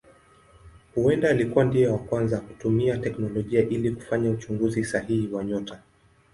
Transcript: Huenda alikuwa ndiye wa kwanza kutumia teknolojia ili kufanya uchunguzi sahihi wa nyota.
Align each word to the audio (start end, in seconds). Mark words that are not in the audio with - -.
Huenda 0.95 1.29
alikuwa 1.29 1.65
ndiye 1.65 1.87
wa 1.87 1.97
kwanza 1.99 2.41
kutumia 2.41 2.97
teknolojia 2.97 3.69
ili 3.69 3.91
kufanya 3.91 4.29
uchunguzi 4.31 4.85
sahihi 4.85 5.27
wa 5.33 5.43
nyota. 5.43 5.79